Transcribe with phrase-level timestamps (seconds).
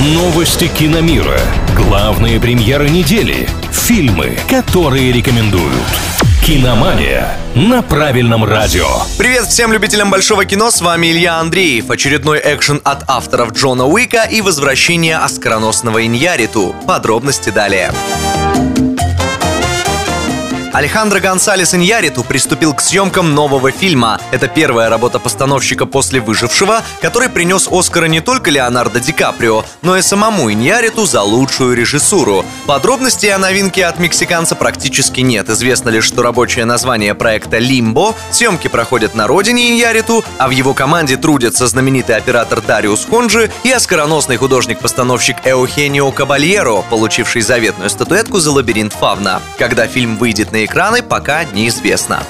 [0.00, 1.40] Новости киномира.
[1.74, 3.48] Главные премьеры недели.
[3.72, 5.74] Фильмы, которые рекомендуют.
[6.46, 8.86] Киномания на правильном радио.
[9.18, 11.90] Привет всем любителям большого кино, с вами Илья Андреев.
[11.90, 16.76] Очередной экшен от авторов Джона Уика и возвращение оскароносного Иньяриту.
[16.86, 17.92] Подробности далее.
[20.72, 24.20] Алехандро Гонсалес Иньяриту приступил к съемкам нового фильма.
[24.32, 29.96] Это первая работа постановщика после «Выжившего», который принес Оскара не только Леонардо Ди Каприо, но
[29.96, 32.44] и самому Иньяриту за лучшую режиссуру.
[32.66, 35.48] Подробностей о новинке от мексиканца практически нет.
[35.48, 38.14] Известно лишь, что рабочее название проекта «Лимбо».
[38.30, 43.70] Съемки проходят на родине Иньяриту, а в его команде трудятся знаменитый оператор Дариус Хонджи и
[43.70, 49.40] оскароносный художник-постановщик Эухенио Кабальеро, получивший заветную статуэтку за «Лабиринт Фавна».
[49.58, 52.22] Когда фильм выйдет на экраны, пока неизвестно.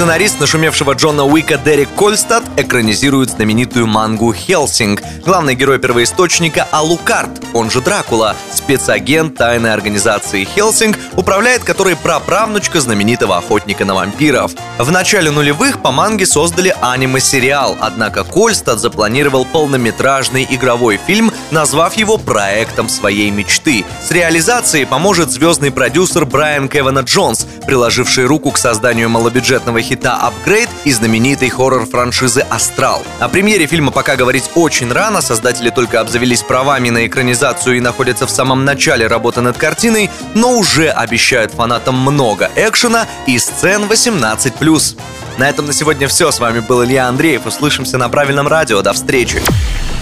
[0.00, 5.02] Сценарист нашумевшего Джона Уика Дерек Кольстад экранизирует знаменитую мангу «Хелсинг».
[5.26, 13.36] Главный герой первоисточника Алукарт, он же Дракула, спецагент тайной организации «Хелсинг», управляет которой праправнучка знаменитого
[13.36, 14.52] охотника на вампиров.
[14.78, 22.18] В начале нулевых по манге создали аниме-сериал, однако Кольстад запланировал полнометражный игровой фильм, назвав его
[22.18, 23.84] проектом своей мечты.
[24.02, 30.68] С реализацией поможет звездный продюсер Брайан Кевана Джонс, приложивший руку к созданию малобюджетного хита «Апгрейд»
[30.84, 33.02] и знаменитой хоррор-франшизы «Астрал».
[33.18, 38.26] О премьере фильма пока говорить очень рано, создатели только обзавелись правами на экранизацию и находятся
[38.26, 44.96] в самом начале работы над картиной, но уже обещают фанатам много экшена и сцен 18+.
[45.38, 46.30] На этом на сегодня все.
[46.30, 47.46] С вами был Илья Андреев.
[47.46, 48.82] Услышимся на правильном радио.
[48.82, 49.42] До встречи.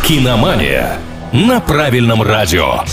[0.03, 0.99] Киномания
[1.33, 2.85] на правильном радио.